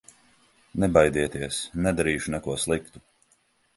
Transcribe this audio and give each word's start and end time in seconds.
Nebaidieties, 0.83 1.59
nedarīšu 1.89 2.35
neko 2.37 2.57
sliktu! 2.67 3.05